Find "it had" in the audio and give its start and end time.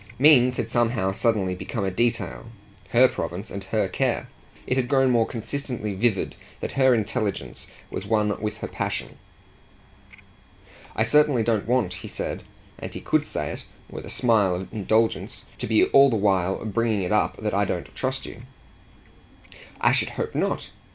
4.65-4.87